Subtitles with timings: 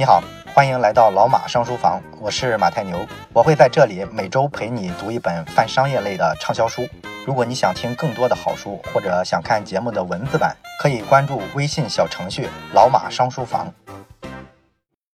[0.00, 0.22] 你好，
[0.54, 6.86] 欢迎来到老马上书房，我是马太牛，我会在这里每周陪你读一本泛商业类的畅销书。
[7.26, 13.74] 如果你想听更多的好书，或者想看节目的文字版，可以关注微信小程序“老马上书房”。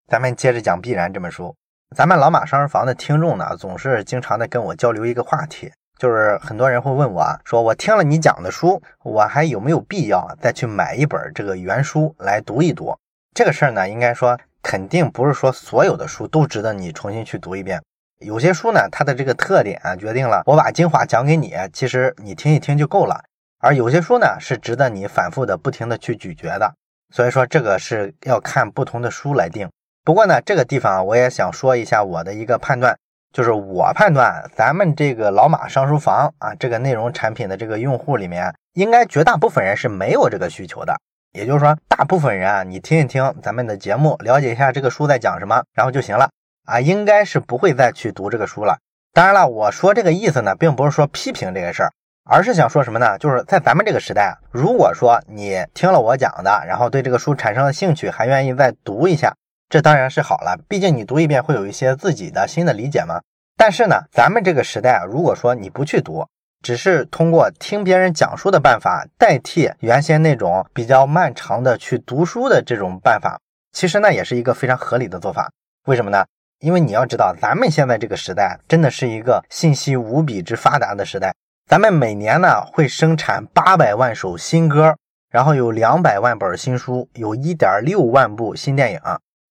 [0.07, 1.54] 咱们接着讲《必然》这本书。
[1.93, 12.98] 咱们老马上书房的听众呢，总是经常的跟我交流一个话题，就是很多人会问我说，我听了你讲的书，我还有没有必要再去买一本这个原书来读一读？
[13.36, 14.39] 这个事儿呢，应该说。
[14.62, 17.82] 肯定不是说所有的书都值得你重新去读一遍，
[18.20, 23.24] 有些书呢，它的这个特点，决定了我把精华讲给你，其实你听一听就够了。
[23.60, 26.74] 而有些书呢，是值得你反复的、不停的去咀嚼的。
[27.14, 29.69] 所以说，这个是要看不同的书来定。
[30.06, 32.97] 不过呢，这个地方我也想说一下我的一个判断，
[33.33, 40.95] 就是我判断咱们这个老马上书房啊，这个内容产品的这个用户里面，应该绝大部分人是没有这个需求的。
[41.31, 46.30] 也就是说，大部分人啊，你听一听咱们的节目，了解一下这个书在讲什么，然后就行了
[46.66, 48.80] 啊，应该是不会再去读这个书了。
[49.13, 51.91] 当然了，我说这个意思呢，并不是说批评这个事儿，
[52.23, 53.17] 而是想说什么呢？
[53.17, 59.35] 就是在咱们这个时代，如果说你听了我讲的，然后对这个书产生了兴趣，还愿意再读一下，
[59.69, 60.57] 这当然是好了。
[60.67, 63.22] 毕竟你读一遍会有一些自己的新的理解嘛。
[63.57, 66.25] 但是呢，咱们这个时代啊，如果说你不去读，
[66.61, 73.39] 只是通过听别人讲述的办法代替原先那种比较漫长的去读书的这种办法，
[73.71, 75.49] 其实呢也是一个非常合理的做法。
[75.85, 76.25] 为什么呢？
[76.59, 81.33] 因为你要知道，咱们现在这个时代真的是一个信息无比之发达的时代。
[81.66, 84.97] 咱们每年呢会生产八百万首新歌，
[85.31, 88.99] 然后有两百万本新书，有一点六万部新电影，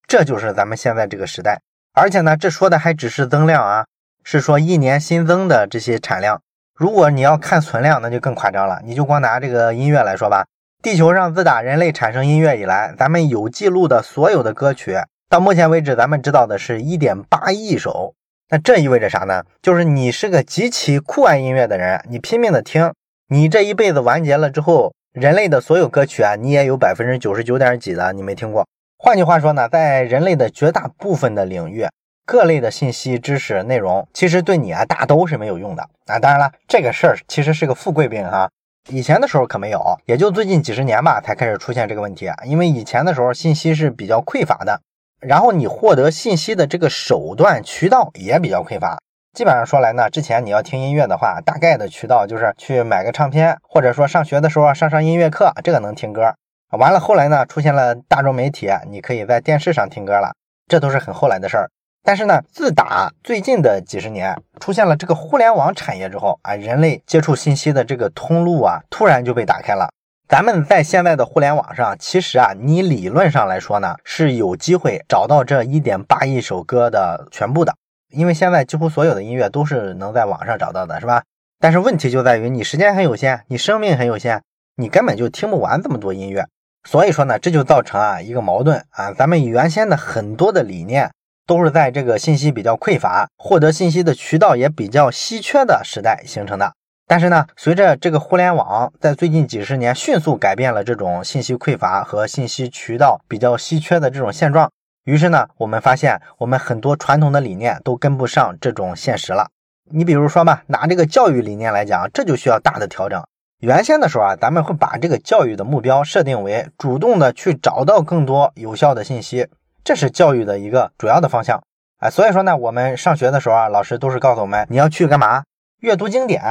[0.07, 1.61] 这就是咱们现在这个时代。
[1.95, 3.87] 而且呢，这说的还只是增量啊，
[4.23, 6.43] 是说一年新增的这些产量。
[6.79, 8.81] 如果你要看存量，那就更夸张了。
[8.85, 10.47] 你就光拿这个音乐来说吧，
[10.81, 14.97] 地球上自打人类产生音乐以来，咱们有记录的所有的歌曲，
[15.29, 18.15] 到目前为止，咱们知道的是一点八亿首。
[18.49, 19.43] 那这意味着啥呢？
[19.61, 22.93] 就是你是个极其酷爱音乐的人，你拼命的听，
[23.29, 28.65] 你这一辈子完结了之后，人类的所有歌曲啊，你也有百分之九十九点几的你没听过。
[28.99, 31.85] 换句话说呢，在人类的绝大部分的领域。
[32.29, 36.19] 各类的信息、知识、内容，其实对你啊大都是没有用的啊。
[36.19, 38.51] 当然了，这个事儿其实是个富贵病哈。
[38.91, 42.37] 以前的时候可没有，也就最近几十年吧才开始出现这个问题啊。
[42.45, 44.79] 因为以前的时候信息是比较匮乏的，
[45.23, 48.99] 然后你获得信息的这个手段、渠道也比较匮乏。
[49.33, 56.35] 基本上说来呢，之前你要听音乐的话，大概的渠道就是去买个唱片，或者说上学的时候上上音乐课，这个能听歌。
[56.73, 60.35] 完了后来呢，出现了大众媒体，你可以在电视上听歌了，
[60.67, 61.71] 这都是很后来的事儿。
[62.09, 69.91] 但是呢，自打最近的几十年出现了这个互联网产业之后啊，人类接触信息的这个通路啊，突然就被打开了。
[70.27, 77.75] 咱们在现在的互联网上，其实啊，你理论上来说呢，是有机会找到这一点八亿首歌的全部的，
[78.11, 81.23] 因为现在几乎所有的音乐都是能在网上找到的，是吧？
[81.61, 84.41] 但是问题就在于你时间很有限，你生命很有限，
[84.77, 86.47] 你根本就听不完这么多音乐。
[86.89, 91.11] 所以说呢，这就造成啊一个矛盾啊，咱们原先的很多的理念。
[91.49, 96.75] 都是在这个信息比较匮乏、获得信息的渠道也比较稀缺的时代形成的。
[97.07, 104.71] 但是呢，随着这个互联网在最近几十年迅速改变了这种信息匮乏和信息渠道比较稀缺的这种现状，
[105.05, 109.49] 于是呢，我们发现我们很多传统的理念都跟不上这种现实了。
[109.91, 113.25] 你比如说吧，拿这个教育理念来讲，这就需要大的调整。
[113.61, 119.49] 原先的时候啊，咱们会把这个教育的目标设定为主动的去找到更多有效的信息。
[119.89, 121.63] 这是教育的一个主要的方向，
[121.97, 125.45] 哎，所以说呢，我们上学的时候啊，老师都是告诉我们，你要去干嘛？
[125.81, 126.43] 阅读经典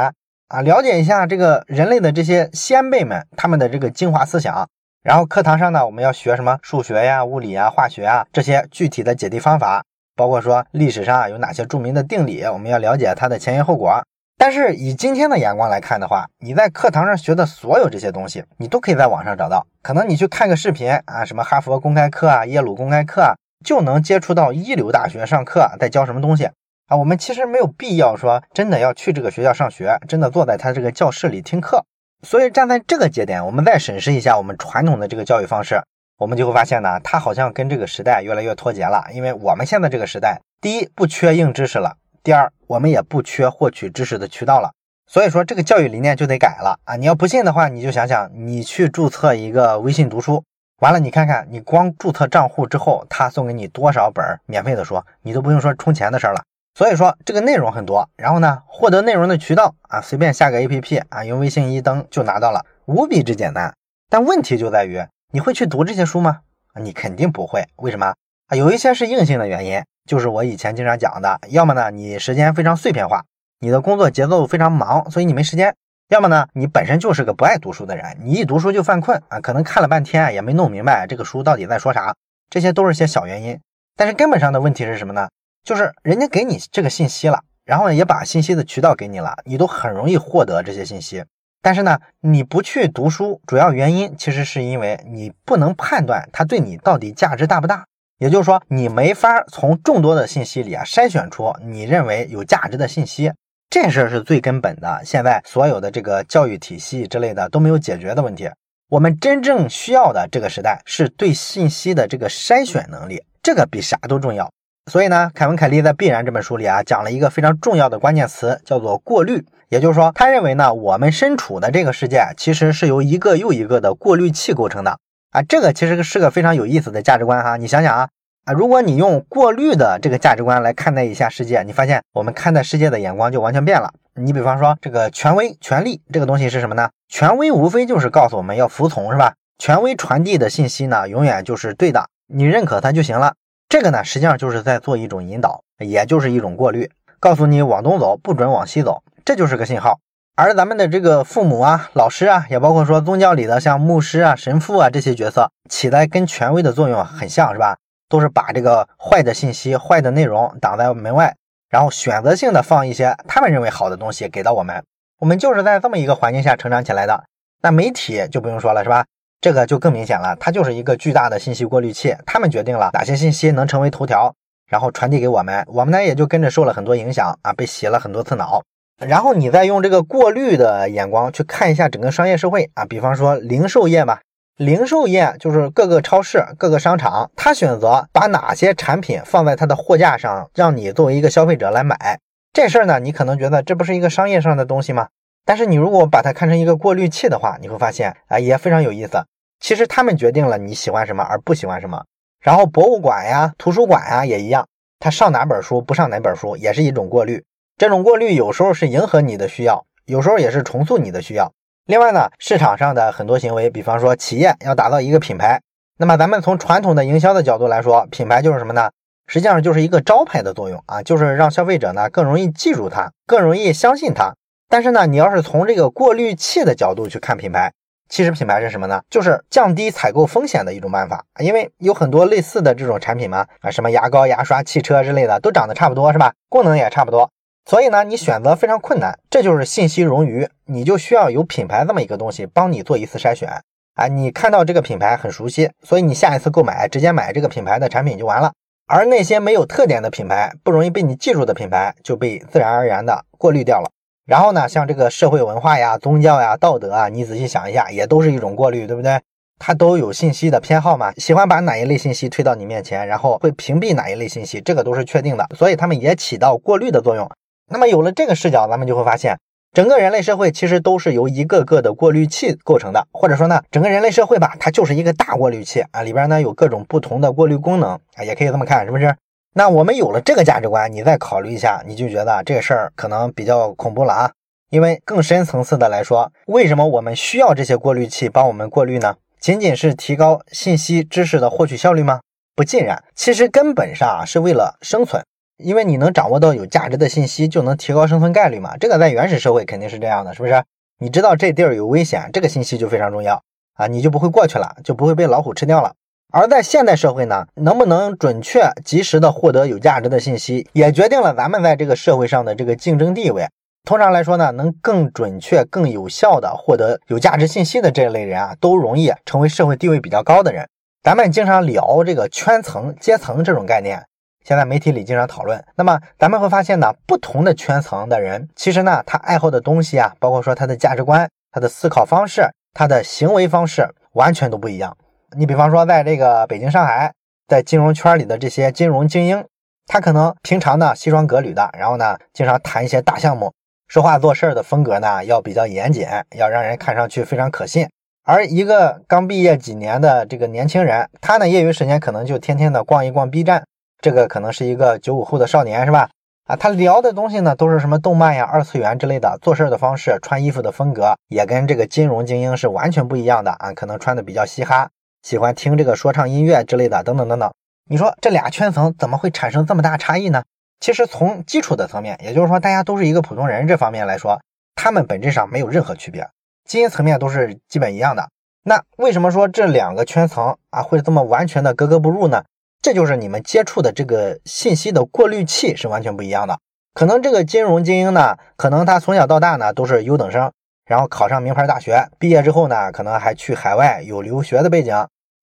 [0.48, 4.68] 啊，了解一下这个人类的这些先辈们他们的这个精华思想。
[5.04, 9.84] 然后课堂上呢，我们要学什么数学呀、物理啊、化学啊这些具体的解题方法，
[10.16, 14.04] 包括说历史上有哪些著名的定理，我们要了解它的前因后果。
[14.40, 19.66] 但是以今天的眼光来看的话，你在课堂上学的所有这些东西，你都可以在网上找到。
[19.82, 23.34] 可能你去看个视频啊，什么哈佛公开课啊、耶鲁公开课啊，
[23.66, 26.46] 就能接触到一流大学上课在教什么东西
[26.86, 26.96] 啊。
[26.96, 31.84] 我们其实没有必要说真的要去这个学校上学，真的坐在他这个教室里听课。
[32.22, 35.82] 所以站在这个节点，我们再审视一下我们传统的这个教育方式，
[36.20, 39.08] 我们就会发现呢，它好像跟这个时代越来越脱节了。
[39.14, 41.98] 因为我们现在这个时代，第一不缺硬知识了。
[42.28, 44.74] 第二，我们也不缺获取知识的渠道了，
[45.10, 46.98] 所以说这个教育理念就得改了啊！
[46.98, 50.44] 你要不信的话，你就想想，你去注册一个微信读书，
[50.82, 56.44] 完了你看看，你光注册账户之后，他送给你多少本免费的书，你都不用说充钱的事了。
[56.78, 63.74] 所以说这个内容很多，然后呢，获得内容的渠道啊，随便下个 APP 啊，用微信一登就拿到了，无比之简单。
[64.10, 65.02] 但问题就在于，
[65.32, 66.42] 你会去读这些书吗？
[66.82, 68.16] 你肯定不会，为什么？
[68.48, 73.26] 啊，有一些是硬性的原因，就是我以前经常讲的，要么呢你时间非常碎片化，
[73.60, 75.72] 你的工作节奏非常忙，所以你没时间；
[76.08, 82.16] 要么呢你本身就是个不爱读书的人，你一读书就犯困啊，可能看了半天也没弄明白这个书到底在说啥，
[82.50, 83.60] 这些都是些小原因。
[83.96, 85.28] 但是根本上的问题是什么呢？
[85.64, 91.26] 就是人家给你这个信息了，然后也把信息的渠道给你了，你都很容易获得这些信息。
[91.62, 97.86] 但是呢，你不去读书，主要原因其实是因为你不能判断它对你到底价值大不大。
[98.20, 103.32] 也就是说，你没法从众多的信息里啊筛选出你认为有价值的信息。
[103.70, 105.02] 这事儿是最根本的。
[105.04, 108.50] 现在所有的这个教育体系之类的都没有解决的问题。
[108.90, 114.50] 我们真正需要的这个时代是对信息的这个筛选能力，这个比啥都重要。
[114.90, 119.46] 所以呢，凯文·凯利在《必然》这本书里啊讲了一个非常重要的关键词，叫做过滤。
[119.68, 124.98] 也就是说，他认为呢，我们身处的这个世界其实是由一个又一个的过滤器构成的
[125.38, 125.42] 啊。
[125.48, 127.58] 这个其实是个非常有意思的价值观哈。
[127.58, 128.10] 你想想啊
[128.46, 133.94] 啊，如果你用过滤的这个价值观来看待一下世界，你发现我们看待世界的眼光就完全变了。
[134.16, 136.90] 你比方说，这个权威、权力这个东西是什么呢？
[137.08, 139.34] 权威无非就是告诉我们要服从，是吧？
[139.60, 143.34] 权威传递的信息呢，永远就是对的，你认可它就行了。
[143.70, 146.90] 这个呢，实际上就是在做一种引导，也就是一种过滤，
[147.20, 149.04] 告诉你往东走，不准往西走。
[149.26, 150.00] 这就是个信号，
[150.40, 157.76] 而咱们的这个父母啊、老师啊，也包括说宗教里的像牧师啊、神父啊这些角色，起的跟权威的作用很像，是吧？
[158.08, 161.36] 都是把这个坏的信息、坏的内容挡在门外，
[161.72, 164.84] 然后选择性的放一些他们认为好的东西给到我们。
[165.20, 167.24] 我们就是在这么一个环境下成长起来的。
[167.64, 169.06] 那媒体就不用说了，是吧？
[169.42, 174.32] 这个就更明显了，它就是一个巨大的信息过滤器，他们决定了哪些信息能成为头条，
[174.68, 178.62] 然后传递给我们，我们呢也就跟着受了很多影响啊，被洗了很多次脑。
[179.06, 184.20] 然后你再用这个过滤的眼光去看一下整个商业社会啊，比方说零售业嘛，
[184.58, 192.20] 零售业就是各个超市、各个商场，他选择把哪些产品放在他的货架上，让你作为一个消费者来买。
[192.52, 195.10] 这事儿呢，你可能觉得这不是一个商业上的东西吗？
[195.46, 199.24] 但是你如果把它看成一个过滤器的话，你会发现啊，也非常有意思。
[199.60, 202.04] 其实他们决定了你喜欢什么而不喜欢什么。
[202.42, 204.68] 然后博物馆呀、图书馆呀也一样，
[205.00, 207.44] 他上哪本书不上哪本书，也是一种过滤。
[207.78, 211.54] 这种过滤有时候是迎合你的需要，有时候也是重塑你的需要。
[211.86, 215.62] 另外呢，市场上的很多行为，比方说企业要打造一个品牌，
[216.00, 218.90] 那么咱们从传统的营销的角度来说，品牌就是什么呢？
[219.28, 224.34] 实际上就是一个招牌的作用啊，就是让消费者呢更容易记住它，更容易相信它。
[224.68, 227.72] 但是呢，你要是从这个过滤器的角度去看品牌，
[228.10, 229.04] 其实品牌是什么呢？
[229.08, 231.24] 就是降低采购风险的一种办法。
[231.40, 236.34] 因为有很多类似的这种产品嘛，啊，什么牙膏、牙刷、汽车之类的，都长得差不多，是吧？
[236.50, 237.30] 功能也差不多。
[237.70, 243.62] 所以呢，你选择非常困难，这就是信息冗余，你就需要有品牌这么一个东西帮你做一次筛选
[243.96, 244.08] 啊。
[244.08, 248.54] 你看到这个品牌很熟悉，所以你下一次购买直接买这个品牌的产品就完了。
[248.88, 253.92] 而那些没有特点的品牌，不容易被你记住的品牌，就被自然而然的过滤掉了。
[254.26, 259.20] 然后呢，像这个社会文化呀、宗教呀、道德啊，你仔细想一下，也都是一种过滤，对不对？
[259.60, 267.30] 它都有信息的偏好嘛，喜欢把哪一类信息推到你面前，然后会屏蔽哪一类信息，这个都是确定的，所以他们也起到过滤的作用。
[267.70, 269.38] 那么有了这个视角，咱们就会发现，
[269.74, 279.14] 整个人类社会其实都是由一个个的过滤器构成的，或者说呢，整个人类社会吧，它就是一个大过滤器啊，里边呢有各种不同的过滤功能啊，也可以这么看，是不是？
[279.54, 284.32] 那我们有了这个价值观，你再考虑一下，你就觉得这个事儿可能比较恐怖了啊。
[284.70, 289.16] 因为更深层次的来说，为什么我们需要这些过滤器帮我们过滤呢？
[289.40, 292.22] 仅仅是提高信息知识的获取效率吗？
[292.56, 295.24] 不尽然，其实根本上是为了生存。
[295.58, 298.78] 因为你能掌握到有价值的信息，就能提高生存概率嘛。
[298.78, 300.64] 这个在原始社会肯定是这样的，是不是？
[301.00, 303.42] 你知道这地儿有危险，这个信息就非常重要
[303.74, 305.94] 啊，你就不会过去了，就不会被老虎吃掉了。
[306.32, 313.48] 而在现代社会呢，能不能准确、及时的获得有价值的信息，也决定了咱们在这个社会上的这个竞争地位。
[313.84, 320.68] 通常来说呢，能更准确、更有效的获得有价值信息的这类人啊，都容易成为社会地位比较高的人。
[321.02, 324.04] 咱们经常聊这个圈层、阶层这种概念。
[324.48, 334.96] 现在媒体里经常讨论，那么咱们会发现呢，不同的圈层的人，其实呢，他爱好的东西啊，包括说他的价值观、他的思考方式、他的行为方式，完全都不一样。
[335.38, 337.12] 你比方说，在这个北京、上海，
[337.50, 339.44] 在金融圈里的这些金融精英，
[339.86, 343.52] 他可能平常呢西装革履的，然后呢经常谈一些大项目，
[343.90, 347.86] 说话做事的风格呢要比较严谨，要让人看上去非常可信。
[348.24, 353.66] 而一个刚毕业几年的这个年轻人，他呢业余时间可能就天天的逛一逛 B 站。
[354.08, 356.10] 这个可能是一个九五后的少年，是吧？
[356.46, 359.38] 啊，他聊的东西呢，都是什么动漫呀、二次元之类的。
[359.42, 363.74] 做事的方式、穿衣服的风格，也跟这个金融精英是完全不一样的啊。
[363.74, 364.90] 可能穿的比较嘻哈，
[365.24, 367.52] 喜欢听这个说唱音乐之类的，等等等等。
[367.90, 370.42] 你说这俩圈层怎么会产生这么大差异呢？
[370.80, 374.40] 其实从基础的层面，也就是说大家都是一个普通人这方面来说，
[374.74, 376.30] 他们本质上没有任何区别，
[376.64, 378.30] 基因层面都是基本一样的。
[378.64, 382.46] 那为什么说这两个圈层啊会这么完全的格格不入呢？
[382.88, 386.58] 这就是你们接触的这个信息的过滤器是完全不一样的。
[386.94, 390.50] 可能这个金融精英呢，可能他从小到大呢都是优等生，
[390.86, 394.96] 然后考上名牌大学，毕业之后呢，可能还去海外有留学的背景，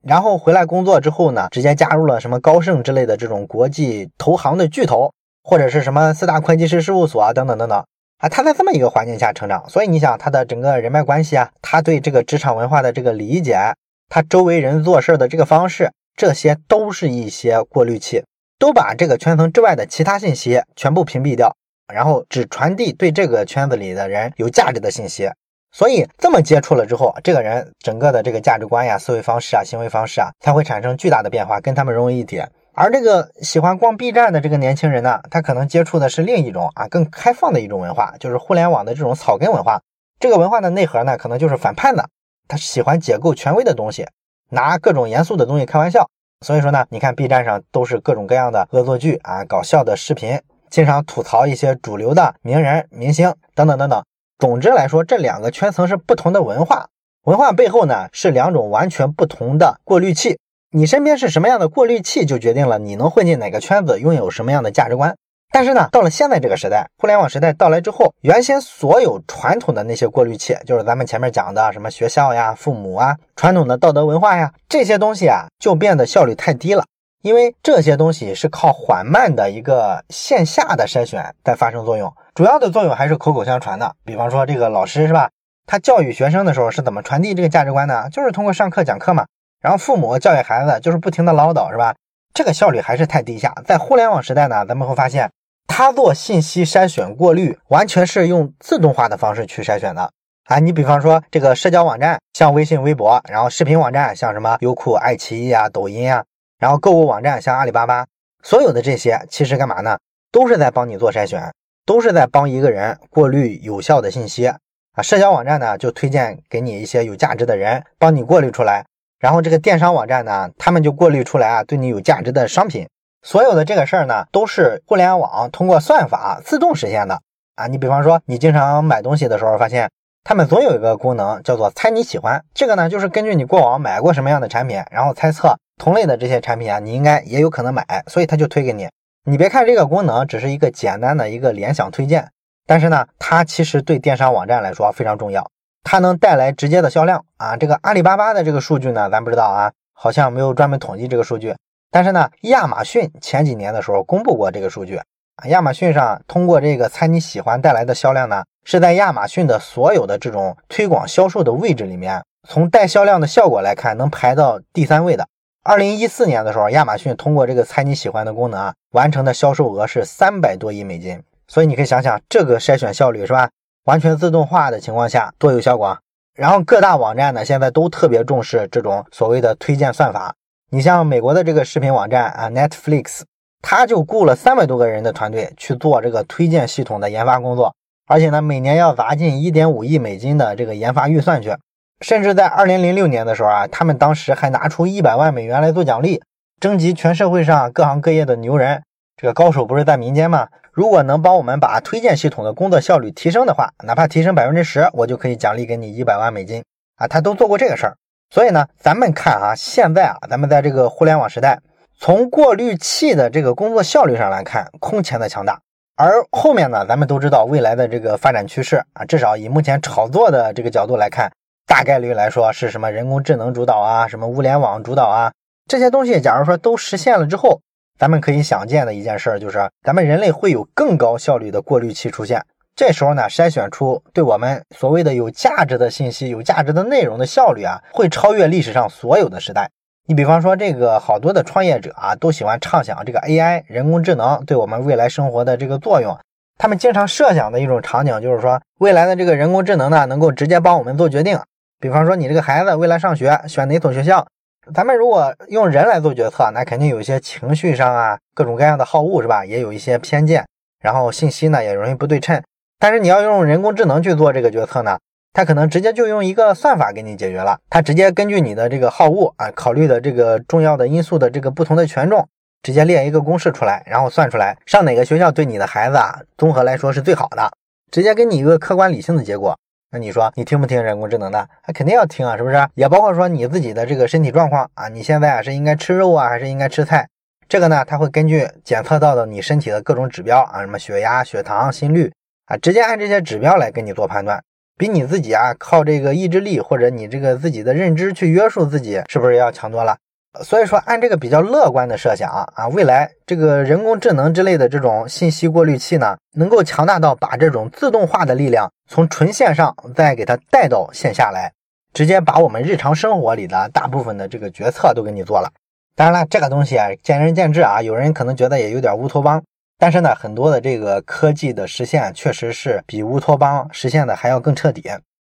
[0.02, 5.12] 然后回来工作之后呢，直接加入了什么高盛之类的这种国际投行的巨头。
[5.42, 7.84] 或者是什么四大会计师事务所啊，等等等等
[8.16, 13.74] 啊，他在这么一个环境下成长，所以你想他的整个人脉关系啊，他对这个职场文化的这个理解，
[14.08, 18.24] 他周围人做事的这个方式，这些都是一些过滤器，
[18.58, 21.54] 都把这个圈层之外的其他信息全部屏蔽掉，
[21.92, 25.30] 然后只传递对这个圈子里的人有价值的信息。
[25.72, 32.40] 所以这么接触了之后，这个人整个的这个价值观呀、思维方式啊、行为方式啊，才会产生巨大的变化，跟他们融为一体。
[32.74, 39.80] 而这个喜欢逛 B 站的这个年轻人呢，他可能接触的是另一种啊更开放的一种文化，就是互联网的这种草根文化。
[40.20, 42.08] 这个文化的内核呢，可能就是反叛的，
[42.46, 44.06] 他喜欢解构权威的东西，
[44.50, 46.08] 拿各种严肃的东西开玩笑。
[46.44, 54.04] 所以说呢，你看 B 站上都是各种各样的恶作剧啊、搞笑的视频，经常吐槽一些主流的名人、明星等等等等。
[54.38, 56.88] 总之来说，这两个圈层是不同的文化，
[57.24, 60.38] 文化背后呢是两种完全不同的过滤器。
[60.70, 65.16] 你身边是什么样的过滤器，就决定了你能混进哪个圈子，拥有什么样的价值观。
[65.54, 76.82] 但是呢，到了现在这个时代，互联网时代到来之后，原先所有传统的那些过滤器，就是咱们前面讲的什么学校呀、父母啊、传统的道德文化呀，这些东西啊，就变得效率太低了。
[77.22, 83.94] 因为这些东西是靠缓慢的一个线下的筛选在发生作用，主要的作用还是口口相传的。
[84.04, 85.30] 比方说这个老师是吧？
[85.68, 88.10] 他教育学生的时候是怎么传递这个价值观呢？
[88.10, 89.24] 就是通过上课讲课嘛。
[89.60, 91.94] 然后父母教育孩子就是不停的唠叨，是吧？
[92.34, 93.54] 这个效率还是太低下。
[93.64, 95.30] 在互联网时代呢，咱们会发现，
[95.66, 100.10] 他做信息筛选过滤，完全是用自动化的方式去筛选的
[100.44, 100.58] 啊。
[100.58, 106.22] 你比方说这个社交网站，像微信、微博，然后视频网站，像什么优酷、爱奇艺啊、抖音啊，
[106.58, 108.06] 然后购物网站，像阿里巴巴，
[108.42, 109.98] 所有的这些其实干嘛呢？
[110.30, 111.52] 都是在帮你做筛选，
[111.86, 114.58] 都是在帮一个人过滤有效的信息啊。
[115.02, 118.84] 社交网站呢，就推荐给你一些有价值的人，帮你过滤出来。
[119.18, 122.86] 然后这个电商网站呢，他们就过滤出来啊，对你有价值的商品。
[123.24, 127.18] 所有的这个事儿呢，都是互联网通过算法自动实现的
[127.56, 127.66] 啊。
[127.66, 129.90] 你比方说，你经常买东西的时候，发现
[130.22, 132.44] 他们总有一个功能叫做猜你喜欢。
[132.52, 138.86] 这个呢，就是根据你过往买过什么样的产品，然后猜测同类的这些产品啊，你应该也有可能买，所以他就推给你。
[139.24, 142.28] 你别看这个功能只是一个简单的一个联想推荐，
[142.66, 145.50] 但是呢，它其实对电商网站来说非常重要。
[145.82, 147.56] 它能带来直接的销量啊！
[147.56, 151.54] 这个阿里巴巴的这个数据呢，咱不知道啊，好像没有专门统计这个数据。
[151.94, 155.04] 但是呢，亚马逊前几年的时候公布过这个数据啊。
[155.44, 165.24] 亚马逊上通过这个猜你喜欢带来的销量呢，是在亚马逊的所有的这种推广销售的位置里面，从带销量的效果来看，能排到第三位的。
[165.62, 171.22] 二零一四年的时候，亚马逊通过这个猜你喜欢的功能啊，完成的销售额是三百多亿美金。
[171.46, 173.48] 所以你可以想想，这个筛选效率是吧？
[173.84, 175.96] 完全自动化的情况下多有效果，
[176.34, 180.34] 然后各大网站呢现在都特别重视这种所谓的推荐算法。
[180.74, 183.20] 你像美国的这个视频网站啊，Netflix，
[183.62, 187.76] 他就雇了三百多个人的团队去做这个推荐系统的研发工作，
[188.08, 191.56] 而且呢每年要砸进一点五亿美金的这个研发预算去。
[192.00, 196.20] 甚至在二零零六年的时候啊，他们当时还拿出一百万美元来做奖励，
[196.58, 198.82] 征集全社会上各行各业的牛人。
[199.16, 200.48] 这个高手不是在民间吗？
[200.72, 206.64] 如果能帮我们把推荐系统的工作效率提升的话，哪怕提升百分之十，我就可以奖励给你一百万美金
[206.96, 207.06] 啊！
[207.06, 207.94] 他都做过这个事儿，
[208.34, 211.60] 所以呢，咱们看啊，现在啊，咱们在这个互联网时代，
[212.00, 215.60] 从过滤器的这个工作效率上来看，空前的强大。
[215.94, 221.30] 而后面呢，咱们都知道未来的这个发展趋势啊，至少以目前炒作的这个角度来看，
[221.64, 225.32] 大概率来说是什么人工智能主导啊，什么物联网主导啊，
[225.68, 227.60] 这些东西，假如说都实现了之后。
[227.96, 232.44] 咱们可以想见的一件事就是，咱们人类会有更高效率的过滤器出现。
[232.76, 239.70] 这时候呢，筛选出对我们所谓的有价值的信息、有价值的内容的效率啊，会超越历史上所有的时代。
[240.06, 246.18] 你比方说，这个好多的创业者啊，都喜欢畅想这个 AI 人工智能对我们未来生活的这个作用。
[246.58, 251.38] 他们经常设想的一种场景就是说，未来的这个人工智能呢，能够直接帮我们做决定。
[251.80, 254.26] 比方说，你这个孩子未来上学选哪所学校。
[254.74, 259.44] 咱们如果用人来做决策，那肯定有一些情绪上啊，各种各样的好恶是吧？
[259.44, 260.44] 也有一些偏见，
[260.82, 262.42] 然后信息呢也容易不对称。
[262.84, 264.98] 但是你要用人工智能去做这个决策呢，
[265.32, 272.28] 它可能直接就用一个算法给你解决了，它直接根据你的这个好恶啊，考虑的这个重要的因素的这个不同的权重，
[272.62, 277.50] 直接列一个公式出来，然后算出来上哪个学校对你的孩子啊综合来说是最好的，
[277.90, 279.58] 直接给你一个客观理性的结果。
[279.90, 281.48] 那你说你听不听人工智能的？
[281.66, 282.68] 那肯定要听啊，是不是？
[282.74, 287.08] 也包括说你自己的这个身体状况啊，你现在啊是应该吃肉啊，还是应该吃菜？
[287.48, 292.12] 这个呢，它会根据检测到的你身体的各种指标啊，什么血压、血糖、心率
[292.46, 294.42] 啊，直接按这些指标来给你做判断，
[294.76, 299.96] 比你自己啊靠这个意志力或者你这个自己的认知去约束自己，是不是要强多了？
[300.42, 311.52] 所以说，按这个比较乐观的设想啊，未来这个人工智能之类的这种信息过滤器呢，能够强大到把这种自动化的力量从纯线上再给它带到线下来，
[311.92, 315.48] 直接把我们日常生活里的大部分的这个决策都给你做了。
[315.94, 319.40] 当然了，这个东西啊，见仁见智啊，有人可能觉得也有点乌托邦，
[319.78, 324.82] 但是呢，很多的这个科技的实现确实是比乌托邦实现的还要更彻底。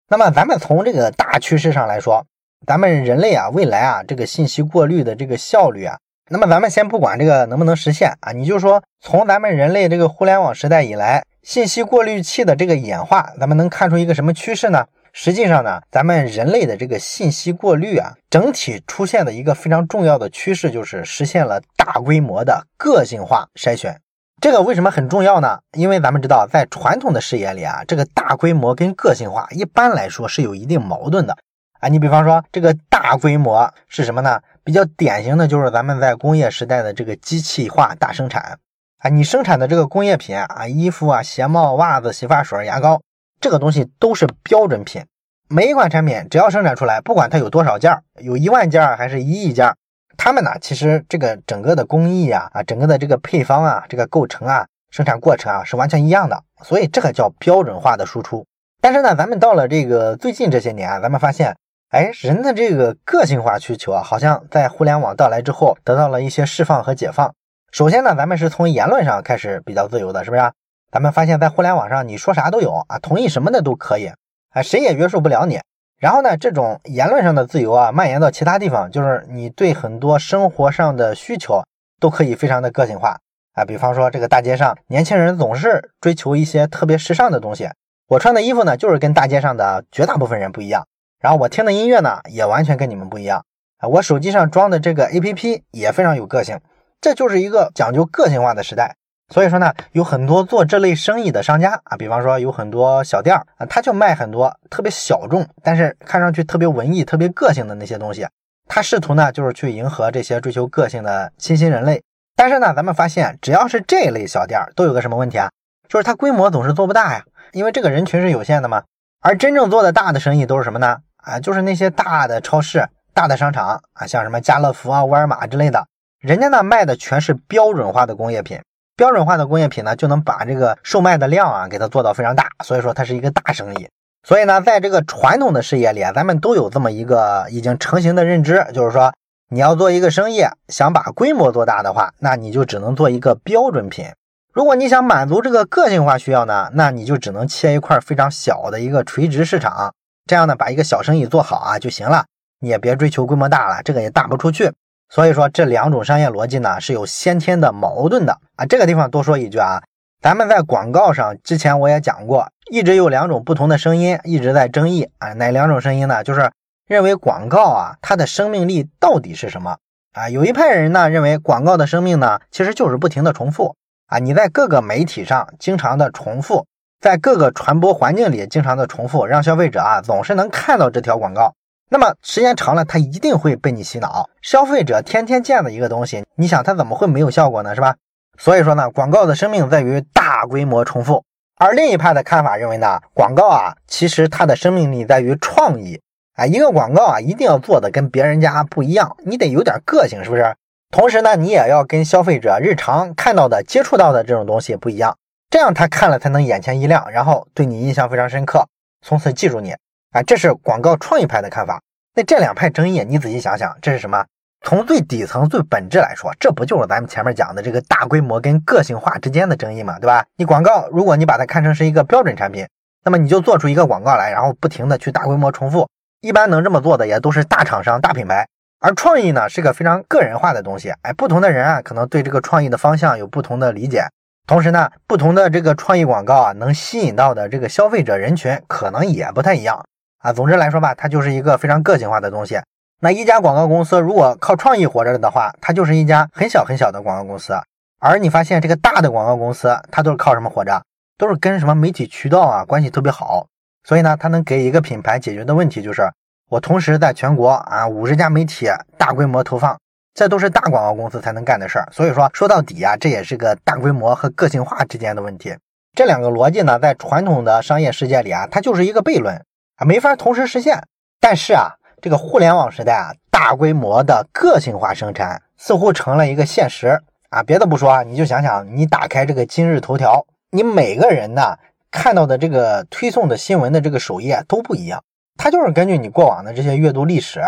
[0.08, 2.24] 那么，咱们从这个大趋势上来说。
[2.66, 5.98] 咱们人类啊，未来啊，这个信息过滤的这个效率啊，
[6.30, 14.86] 那么咱们先不管这个能不能实现啊，你就说从咱们人类这个互联网时代以来，信息过滤器的这个演化，咱们能看出一个什么趋势呢？
[15.12, 24.00] 实际上呢，咱们人类的这个信息过滤啊，整体出现的一个非常重要的趋势，就是实现了大规模的个性化筛选。
[24.44, 25.60] 这个为什么很重要呢？
[25.72, 31.34] 因为咱们知道，在传统的视野里啊，这个大规模跟个性化一般来说是有一定矛盾的。
[31.80, 34.38] 啊，你比方说这个大规模是什么呢？
[34.62, 38.58] 比较典型的就是咱们在工业时代的这个机器化大生产
[38.98, 43.00] 啊，你生产的这个工业品啊，衣服啊、鞋帽、袜子、洗发水、牙膏，
[43.40, 45.02] 这个东西都是标准品。
[45.48, 49.74] 每一款产品只要生产出来，不管它有多少件，有一万件还是一亿件，
[50.16, 56.42] 他们呢，其实这个整个的工艺啊，啊，整个的这个配方啊，这个构成啊，生产过程啊，是完全一样的。
[56.62, 58.46] 所以这个叫标准化的输出。
[58.80, 61.56] 但是呢，咱们到了这个最近这些年啊，咱们发现。
[61.90, 67.32] 哎，人的这个个性化需求啊，好像在互联网到来之后得到了一些释放和解放。
[67.70, 70.42] 首先呢，咱们是从言论上开始比较自由的，是不是？
[70.90, 74.10] 咱们发现，在互联网上你说啥都有啊，同意什么的都可以，
[74.50, 75.60] 啊，谁也约束不了你。
[76.04, 81.62] 然后呢，这种言论上的自由啊，蔓延到其他地方，就是你对很多生活上的需求
[81.98, 83.16] 都可以非常的个性化
[83.54, 83.64] 啊。
[83.64, 87.70] 比方说，这个大街上，年轻人总是追求一些特别时尚的东西，
[88.06, 90.86] 我穿的衣服呢，就是跟大街上的绝大部分人不一样。
[91.20, 93.42] 然后我听的音乐呢，也完全跟你们不一样
[93.78, 93.88] 啊！
[93.88, 96.60] 我手机上装的这个 APP 也非常有个性，
[97.00, 98.94] 这就是一个讲究个性化的时代。
[99.28, 108.26] 所以说呢，有很多做这类生意的商家啊，比方说有很多小店啊，他就卖很多特别小众，但是看上去特别文艺、特别个性的那些东西。
[108.68, 112.02] 他试图呢，就是去迎合这些追求个性的新兴人类。
[112.36, 115.48] 但是呢，咱们发现，只要是这类小店，都有个什么问题啊？
[115.88, 118.82] 就是它规模总是做不大呀，因为这个人群是有限的嘛。
[119.20, 120.98] 而真正做的大的生意都是什么呢？
[121.16, 125.86] 啊，就是那些大的超市、大的商场啊，像什么家乐福啊、沃尔玛之类的，
[126.20, 128.60] 人家呢卖的全是标准化的工业品。
[128.96, 133.88] 标准化的工业品呢，就能把这个售卖的量啊给它做到非常大，所以说它是一个大生意。
[134.26, 139.12] 所以呢，在这个传统的事业里啊，咱们都有这么一个已经成型的认知，就是说
[139.50, 144.06] 你要做一个生意，想把规模做大的话，那你就只能做一个标准品。
[144.52, 149.92] 如果你想满足这个个性化需要呢，那你就只能切一块非常小的一个垂直市场。
[150.26, 152.24] 这样呢，把一个小生意做好啊就行了，
[152.60, 154.72] 你也别追求规模大了，这个也大不出去。
[155.14, 158.66] 所以说这两种商业逻辑呢是有先天的矛盾的啊。
[158.66, 159.80] 这个地方多说一句啊，
[160.20, 165.32] 咱们在广告上之前我也讲过，一直有两种不同的声音一直在争议啊。
[165.34, 166.24] 哪两种声音呢？
[166.24, 166.50] 就是
[166.88, 169.76] 认为广告啊它的生命力到底是什么
[170.14, 170.28] 啊？
[170.28, 173.76] 有一派人呢认为广告的生命呢其实就是不停的重复
[174.08, 176.66] 啊，你在各个媒体上经常的重复。
[177.00, 181.54] 在各个传播环境里经常的重复，让消费者啊总是能看到这条广告。
[181.90, 184.28] 那么时间长了，他一定会被你洗脑。
[184.42, 187.74] 消费者天天见的一个东西，你想他怎么会没有效果呢？
[187.74, 187.94] 是吧？
[188.38, 191.24] 所以说呢，广告的生命在于大规模重复。
[191.56, 196.00] 而另一派的看法认为呢，广告啊其实它的生命力在于创意。
[196.34, 200.56] 啊，一个广告啊一定要做的跟别人家不一样，你得有点个性，是不是？
[200.90, 205.16] 同时呢，你也要跟消费者日常看到的、接触到的这种东西不一样。
[205.48, 208.66] 这样他看了才能眼前一亮，然后对你印象非常深刻，
[209.00, 209.76] 从此记住你。
[210.14, 211.82] 啊，这是广告创意派的看法。
[212.14, 214.24] 那这两派争议，你仔细想想，这是什么？
[214.62, 220.24] 从最底层、最本质来说，这不就是咱们前面讲的这个大规模跟个性化之间的争议嘛，对吧？
[220.36, 222.64] 你广告，如果你把它看成是一个标准产品，
[223.04, 225.88] 那么你就做出一个广告来，然后不停的去大规模重复。
[226.20, 228.46] 一般能这么做的也都是大厂商、大品牌。
[228.78, 230.90] 而创意呢，是个非常个人化的东西。
[231.02, 234.04] 哎，不同的人啊，可能对这个创意的方向有不同的理解。
[234.46, 239.84] 同时呢，不同的这个创意广告啊，能吸引到的这个消费者人群可能也不太一样
[240.24, 240.32] 啊。
[240.32, 242.58] 总之来说吧，它就是一个非常个性化的东西。
[243.00, 247.52] 那一家广告公司如果靠创意活着的话，它就是一家很小很小的广告公司。
[248.00, 250.82] 而你发现这个大的广告公司，它都是靠什么活着？
[251.18, 253.46] 都是跟什么媒体渠道啊关系特别好。
[253.84, 256.02] 所以呢，它能给一个品牌解决的问题就是，
[256.50, 259.78] 我同时在全国啊五十家媒体大规模投放，
[260.14, 261.86] 这都是大广告公司才能干的事儿。
[261.92, 265.54] 所以说说到底啊，这也是个大规模和个性化之间的问题。
[265.94, 269.44] 这两个逻辑呢，在传统的商业世界里啊，它就是一个悖论
[269.76, 270.82] 啊，没法同时实现。
[271.20, 277.42] 但是啊，这个互联网时代啊，大规模的个性化生产似乎成了一个现实啊。
[277.42, 281.56] 别的不说啊，你就想想，你打开这个今日头条，你每个人呢？
[281.90, 285.00] 看到的这个推送的新闻的这个首页都不一样，
[285.36, 287.40] 它就是根据你过往的这些阅读历史，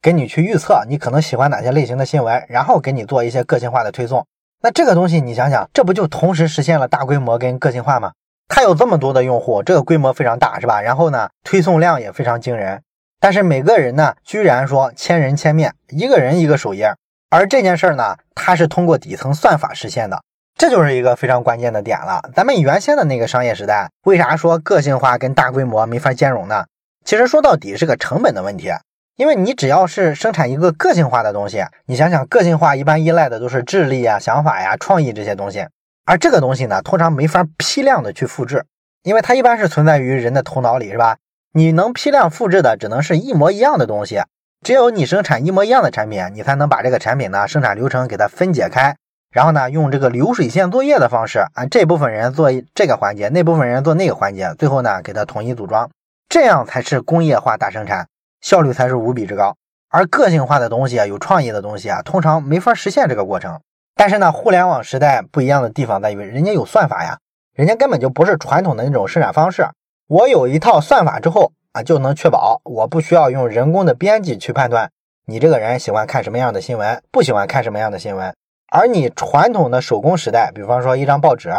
[0.00, 4.26] 给你去预测你可能喜欢哪些类型的新闻，然后给你做一些个性化的推送。
[4.62, 8.12] 那这个东西你想想，这不就同时实现了大规模跟个性化吗？
[8.50, 10.82] 它有这么多的用户，这个规模非常大，是吧？
[10.82, 12.82] 然后呢，推送量也非常惊人。
[13.20, 16.92] 但是每个人呢，居然说千人千面，一个人一个首页，
[17.30, 20.20] 而这件事儿呢，它是通过底层算法实现的。
[20.58, 22.20] 这就是一个非常关键的点了。
[22.34, 26.64] 咱们原先的那个商业时代，为啥说个性化跟大规模没法兼容呢？
[27.04, 28.70] 其实说到底是个成本的问题。
[29.16, 35.66] 因为你只要是生产一个个性化的东西，你想想，个性化一般依赖的都是智力啊、想法呀、创意这些东西。
[36.10, 38.64] 而这个东西呢，通常没法批量的去复制，
[39.04, 41.18] 因为它一般是存在于人的头脑里，是吧？
[41.52, 44.20] 你能批量复制的，只能是一模一样的东西。
[44.66, 48.96] 只有你生产一模一样的产品，你才能把这个产品呢生产流程给它分解开。
[49.30, 55.88] 然后呢，用这个流水线作业的方式啊，这部分人做这个环节，那部分人做那个环节，最后呢，给它统一组装，
[56.28, 58.08] 这样才是工业化大生产，
[58.40, 59.54] 效率才是无比之高。
[59.88, 63.60] 而个性化的东西啊，有创意的东西啊，通常没法实现这个过程。
[64.00, 67.18] 但是呢，互联网时代不一样的地方在于，人家有算法呀，
[67.52, 69.62] 人家根本就不是传统的那种生产方式。
[70.08, 74.90] 我有一套算法之后啊，就能确保我不需要用人工的编辑去判断
[75.26, 78.34] 你这个人喜欢看什么样的新闻，不喜欢看什么样的新闻。
[78.72, 81.50] 而你传统的手工时代，比方说一张报纸，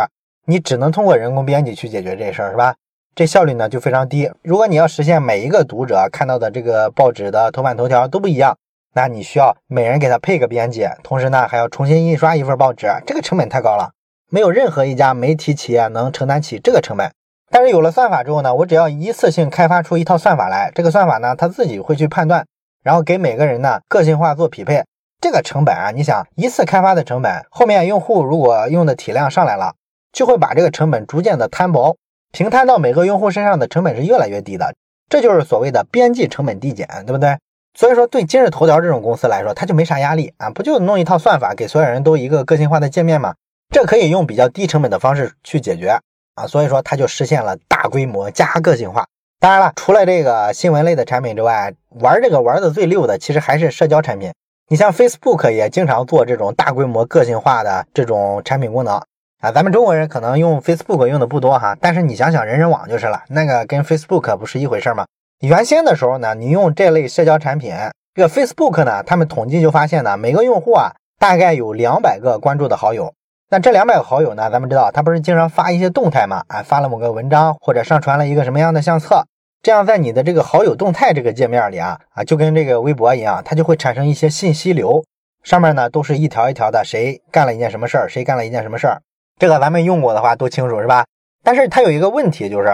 [0.47, 2.73] 你只能通过人工编辑去解决这事儿，是吧？
[3.13, 4.31] 这效率呢就非常低。
[4.41, 8.57] 如果你要实现每一个读者看到的这个报纸的头版头条都不一样，
[8.93, 13.91] 那你需要每人给他配个编辑，同时呢还要重新印刷一份报纸，这个成本太高了，
[14.29, 17.11] 没有任何一家媒体企业能承担起这个成本。
[17.49, 22.45] 但是有了算法之后呢，我只要一次性开发出一套算法来，这个算法呢它自己会去判断，
[22.83, 24.83] 然后给每个人呢个性化做匹配。
[25.21, 29.75] 这个成本啊，你想一次开发的成本，后面用户如果用的体量上来了，
[30.11, 31.95] 就会把这个成本逐渐的摊薄，
[32.31, 34.73] 平摊到每个用户身上的成本是越来越低的，
[35.07, 37.37] 这就是所谓的边际成本递减，对不对？
[37.73, 43.33] 所以说对今日头条这种公司来说，它就没啥压力啊，不就弄一套算法给所有人都一个个性化的界面吗？
[43.73, 45.97] 这可以用比较低成本的方式去解决
[46.35, 49.05] 啊，所以说它就实现了大规模加个性化。
[49.39, 54.31] 当然了，除了这个新闻类的产品之外，玩这个玩的最溜的，其实还是社交产品。
[54.67, 59.01] 你像 Facebook 也经常做这种大规模个性化的这种产品功能
[59.39, 65.05] 啊，咱们中国人可能用 Facebook 用的不多哈，但是你想想人人网就是了，那个跟 Facebook 不是一回事吗？
[65.41, 67.73] 原先的时候呢，你用这类社交产品，
[68.13, 73.11] 这个 Facebook 呢，他们统计就发现呢，每个用户啊大概有两百个关注的好友，
[73.49, 79.25] 那这两百个好友呢，咱们知道他不是经常发一些动态嘛，啊，发了某个文章或者上传了一个什么样的相册。
[79.63, 85.03] 这样，在你的这个好友动态这个界面里啊啊，就跟这个微博一样，它就会产生一些信息流，
[85.43, 89.01] 上面呢都是一条一条的，谁干了一件什么事儿，谁干了一件什么事儿，
[89.39, 91.03] 这个咱们用过的话都清楚是吧？
[91.43, 92.69] 但是它有一个问题，就是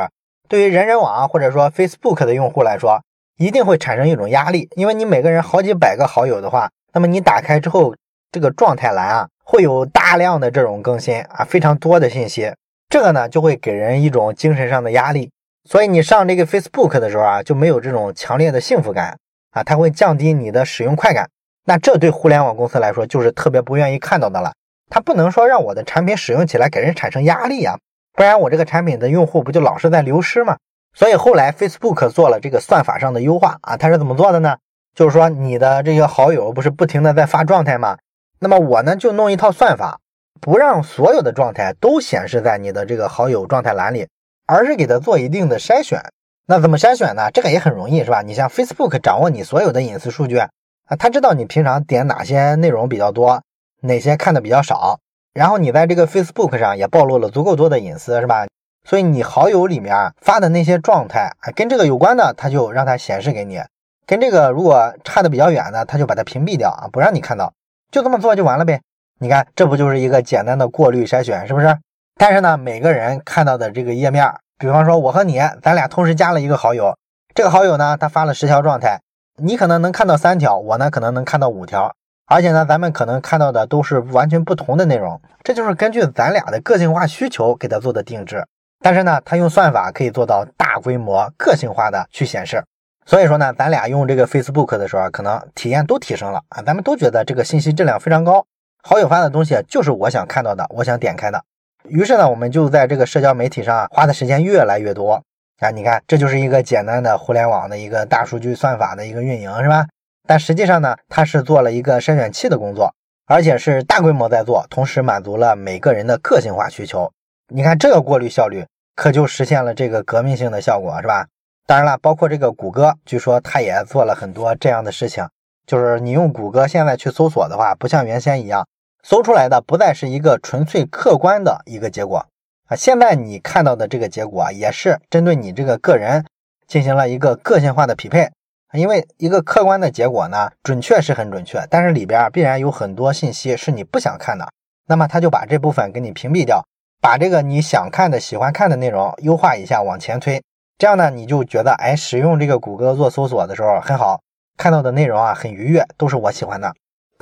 [0.50, 3.02] 对于人人网或者说 Facebook 的用户来说，
[3.38, 7.94] 一定会产生一种压力，因为你每个人好几百个好友的话，那么你打开之后，
[8.32, 12.54] 这个状态栏啊会有大量的这种更新啊，非常多的信息，
[12.90, 15.30] 这个呢就会给人一种精神上的压力。
[15.70, 19.18] 所以你上这个 Facebook 的时候啊，就没有这种强烈的幸福感
[19.52, 21.30] 啊，它会降低你的使用快感。
[21.66, 24.54] 那这对互联网公司来说就是特别不愿意看到的了。
[24.90, 27.78] 它不能说让我的产品使用起来给人产生压力啊，
[28.18, 30.58] 不然我这个产品的用户不就老是在流失吗？
[30.94, 34.58] 所以后来 Facebook 做了这个算法上的优化啊，它是怎么做的呢？
[34.96, 37.98] 就是说你的这些好友不是不停的在发状态吗？
[38.40, 40.00] 那么我呢就弄一套算法，
[40.42, 44.08] 不让所有的状态都显示在你的这个好友状态栏里。
[44.50, 46.02] 而是给它做一定的筛选，
[46.46, 47.30] 那怎么筛选呢？
[47.32, 48.22] 这个也很容易，是吧？
[48.22, 50.50] 你像 Facebook 掌握你所有的隐私数据啊，
[50.98, 53.44] 他知道你平常点哪些内容比较多，
[53.82, 55.02] 哪些看的比较少，
[55.38, 58.48] 然后你在这个 Facebook 上也暴露了足够多的隐私，是吧？
[58.84, 63.60] 所以你好友里面发的那些状态，跟这个有关的，他就让它显示给你；
[64.08, 67.54] 跟这个如果差的比较远的，他就把它屏蔽掉啊，不让你看到，
[67.92, 68.82] 就这么做就完了呗。
[69.20, 71.78] 你看，这不就是一个简单的过滤筛选，是不是？
[72.18, 76.98] 但是呢，每个人看到的这个页面，比方说我和你，咱俩同时加了一个好友，
[77.36, 79.02] 这个好友呢，他发了十条状态，
[79.36, 81.94] 你可能能看到三条，我呢可能能看到五条，
[82.30, 85.20] 而且呢，咱们可能看到的都是完全不同的内容。
[85.44, 88.46] 这就是根据咱俩的个性化需求给他做的定制。
[88.82, 92.62] 但是呢，他用算法可以做到大规模个性化的去显示。
[93.06, 98.46] 所以说呢，咱俩用这个 Facebook 的时候，可能体验都提升了啊，咱们都觉得这个信息质量非常高，
[98.84, 101.42] 好友发的东西就是我想看到的，我想点开的。
[101.86, 105.24] 于是呢，我们就在这个社交媒体上花的时间越来越多
[105.60, 105.72] 啊。
[105.72, 109.86] 你看，这就是一个简单的互联网的一个大数据算法的一个运营，是吧？
[110.28, 112.94] 但实际上呢，它是做了一个筛选器的工作，
[113.26, 117.12] 而且是大规模在做，同时满足了每个人的个性化需求。
[117.48, 121.28] 你看这个过滤效率，可就实现了这个革命性的效果，是吧？
[121.66, 125.26] 当然了，包括这个谷歌，据说它也做了很多这样的事情。
[125.66, 128.68] 就是你用谷歌现在去搜索的话，不像原先一样，
[129.04, 132.26] 搜出来的不再是一个纯粹客观的一个结果
[132.68, 132.76] 啊。
[132.76, 136.26] 现在你看到的这个结果，也是针对你这个个人
[136.68, 138.30] 进行了一个个性化的匹配。
[138.74, 144.50] 因为一个客观的结果呢，准确是很准确，但是里边必然有很多信息是你不想看的，
[144.88, 146.66] 那么它就把这部分给你屏蔽掉，
[147.02, 150.44] 把这个你想看的、喜欢看的内容优化一下，往前推。
[150.78, 154.22] 这样呢，你就觉得哎，使用这个谷歌做搜索的时候很好，
[154.58, 156.74] 看到的内容啊很愉悦，都是我喜欢的。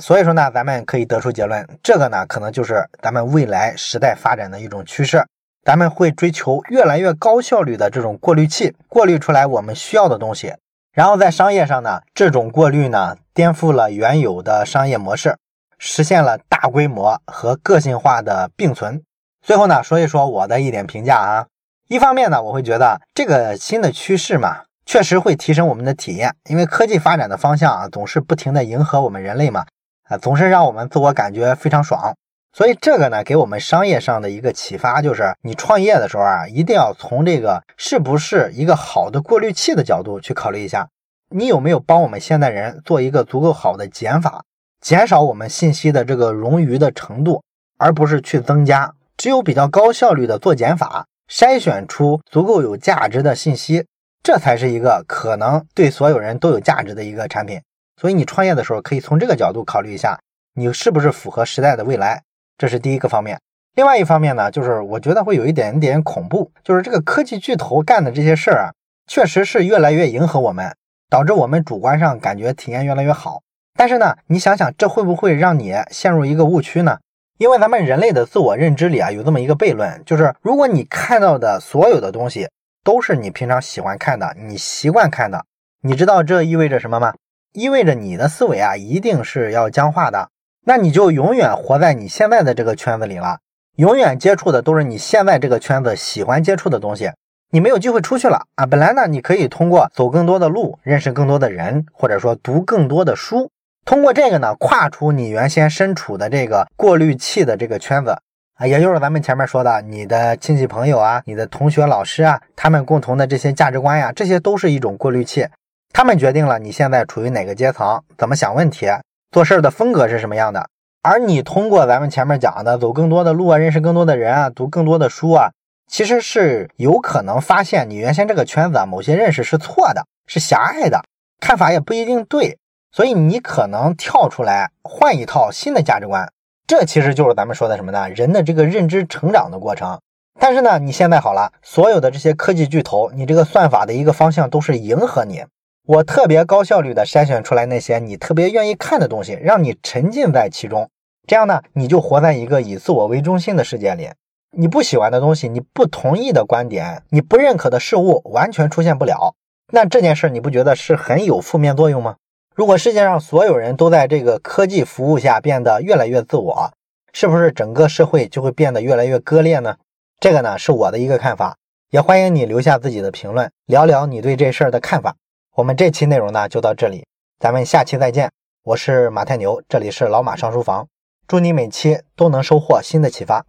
[0.02, 5.24] 所以说呢，咱们可以得出结论，这个呢可能就是咱们未来时代发展的一种趋势。
[5.64, 10.52] 咱们会追求越来越高效率的这种过滤器，过滤出来我们需要的东西。
[10.96, 15.36] 然后在商业上呢，这种过滤呢颠覆了原有的商业模式，
[15.76, 19.02] 实现了大规模和个性化的并存。
[19.42, 21.46] 最后呢，说一说我的一点评价啊。
[21.88, 29.66] 一方面呢，我会觉得这个新的趋势嘛，确实会提升我们的体验，因为科技发展的方向啊，总是不停的迎合我们人类嘛，
[30.04, 32.14] 啊，总是让我们自我感觉非常爽。
[32.56, 40.88] 所以这个呢，给我们商业上的一个启发就是，你创业的时候啊，一定要从这个是不是一个好的过滤器的角度去考虑一下，
[41.28, 44.42] 你有没有帮我们现代人做一个足够好的减法，
[44.80, 47.42] 减少我们信息的这个冗余的程度，
[47.76, 48.94] 而不是去增加。
[49.18, 51.04] 只有比较高效率的做减法。
[51.30, 53.84] 筛选出足够有价值的信息，
[54.22, 57.60] 这才是一个可能对所有人都有价值的一个产品。
[58.00, 60.18] 所以你创业的时候可以从这个角度考虑一下，
[60.54, 62.22] 你是不是符合时代的未来？
[62.58, 63.40] 这是第一个方面。
[63.74, 68.72] 另外一方面呢，就是我觉得会有一点点恐怖，就是这个科技巨头干的这些事儿啊，
[69.06, 70.74] 确实是越来越迎合我们，
[71.10, 73.42] 导致我们主观上感觉体验越来越好。
[73.78, 76.98] 但是呢，你想想，这会不会让你陷入一个误区呢？
[77.36, 82.48] 因为咱们人类的自我认知里啊，有这么一个悖论，就是如果你看到的所有的东西
[82.82, 85.44] 都是你平常喜欢看的，你习惯看的，
[85.82, 87.12] 你知道这意味着什么吗？
[87.52, 90.30] 意味着你的思维啊，一定是要僵化的，
[90.68, 93.38] 那你就永远活在你现在的这个圈子里了，
[93.76, 97.08] 永远接触的都是你现在这个圈子喜欢接触的东西，
[97.52, 98.66] 你没有机会出去了啊。
[98.66, 103.48] 本来呢，你可以通过走更多的路，认识更多的人，或者说读更多的书。
[103.84, 108.18] 通过这个呢，跨出你原先身处的这个过滤器的这个圈子
[108.56, 115.46] 啊，也就是咱们前面说的，你的亲戚朋友啊，你的同学老师啊，他们共同的这些价值观呀，这些都是一种过滤器，
[115.92, 118.88] 他们决定了你现在处于哪个阶层，怎么想问题，
[119.30, 120.68] 做事的风格是什么样的。
[121.02, 125.50] 而你通过咱们前面讲的，走更多的路啊，认识更多的人啊，读更多的书啊，
[125.86, 131.04] 其实是有可能发现你原先这个圈子啊，某些认识是错的，是狭隘的，
[131.40, 132.58] 看法也不一定对。
[132.90, 136.32] 所以你可能跳出来换一套新的价值观，
[136.66, 138.08] 这其实就是咱们说的什么呢？
[138.08, 140.00] 人的这个认知成长的过程。
[140.40, 145.44] 但是呢，你现在好了，所有的这些科技巨头，你这个算法的一个方向都是迎合你。
[145.86, 150.90] 我特别高效率的筛选出来那些你特别愿意看的东西，让你沉浸在其中。
[151.28, 154.10] 这样呢，你就活在一个以自我为中心的世界里。
[154.50, 159.36] 你不喜欢的东西，你不同意的观点，你不认可的事物，完全出现不了。
[159.72, 162.16] 那这件事你不觉得是很有负面作用吗？
[162.52, 166.72] 如果世界上所有人都在这个科技服务下变得越来越自我，
[167.12, 169.76] 是不是整个社会就会变得越来越割裂呢？
[170.18, 171.56] 这个呢是我的一个看法，
[171.90, 175.14] 也欢迎你留下自己的评论，聊聊你对这事儿的看法。
[175.56, 177.06] 我们这期内容呢就到这里，
[177.38, 178.30] 咱们下期再见。
[178.62, 180.86] 我是马太牛，这里是老马上书房，
[181.26, 183.46] 祝你每期都能收获新的启发。